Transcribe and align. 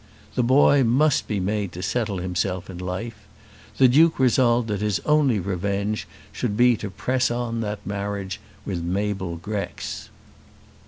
The 0.33 0.41
boy 0.41 0.83
must 0.83 1.27
be 1.27 1.39
made 1.39 1.71
to 1.73 1.83
settle 1.83 2.17
himself 2.17 2.71
in 2.71 2.79
life. 2.79 3.27
The 3.77 3.87
Duke 3.87 4.17
resolved 4.17 4.67
that 4.69 4.81
his 4.81 4.99
only 5.05 5.37
revenge 5.39 6.07
should 6.31 6.57
be 6.57 6.75
to 6.77 6.89
press 6.89 7.29
on 7.29 7.61
that 7.61 7.85
marriage 7.85 8.39
with 8.65 8.81
Mabel 8.81 9.35
Grex. 9.35 10.09